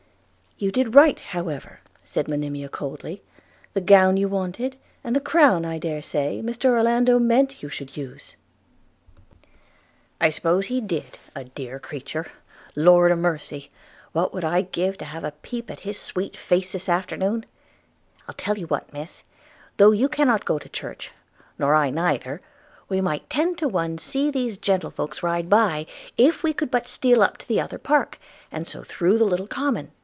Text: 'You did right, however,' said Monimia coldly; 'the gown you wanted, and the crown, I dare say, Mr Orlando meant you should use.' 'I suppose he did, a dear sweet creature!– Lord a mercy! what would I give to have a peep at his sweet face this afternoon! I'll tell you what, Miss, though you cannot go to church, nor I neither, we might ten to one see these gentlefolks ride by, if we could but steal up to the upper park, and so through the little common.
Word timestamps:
'You 0.57 0.71
did 0.71 0.93
right, 0.93 1.19
however,' 1.19 1.79
said 2.03 2.27
Monimia 2.27 2.69
coldly; 2.69 3.23
'the 3.73 3.81
gown 3.81 4.15
you 4.15 4.27
wanted, 4.27 4.75
and 5.03 5.15
the 5.15 5.19
crown, 5.19 5.65
I 5.65 5.79
dare 5.79 6.03
say, 6.03 6.39
Mr 6.45 6.65
Orlando 6.65 7.17
meant 7.17 7.63
you 7.63 7.69
should 7.69 7.97
use.' 7.97 8.35
'I 10.19 10.29
suppose 10.29 10.67
he 10.67 10.79
did, 10.79 11.17
a 11.35 11.45
dear 11.45 11.79
sweet 11.79 11.89
creature!– 11.89 12.31
Lord 12.85 13.11
a 13.11 13.15
mercy! 13.15 13.71
what 14.11 14.35
would 14.35 14.45
I 14.45 14.61
give 14.61 14.99
to 14.99 15.05
have 15.05 15.23
a 15.23 15.31
peep 15.31 15.71
at 15.71 15.79
his 15.79 15.97
sweet 15.99 16.37
face 16.37 16.73
this 16.73 16.87
afternoon! 16.87 17.43
I'll 18.27 18.35
tell 18.35 18.59
you 18.59 18.67
what, 18.67 18.93
Miss, 18.93 19.23
though 19.77 19.91
you 19.93 20.07
cannot 20.07 20.45
go 20.45 20.59
to 20.59 20.69
church, 20.69 21.11
nor 21.57 21.73
I 21.73 21.89
neither, 21.89 22.39
we 22.87 23.01
might 23.01 23.27
ten 23.31 23.55
to 23.55 23.67
one 23.67 23.97
see 23.97 24.29
these 24.29 24.59
gentlefolks 24.59 25.23
ride 25.23 25.49
by, 25.49 25.87
if 26.17 26.43
we 26.43 26.53
could 26.53 26.69
but 26.69 26.87
steal 26.87 27.23
up 27.23 27.39
to 27.39 27.47
the 27.47 27.59
upper 27.59 27.79
park, 27.79 28.19
and 28.51 28.67
so 28.67 28.83
through 28.83 29.17
the 29.17 29.25
little 29.25 29.47
common. 29.47 29.89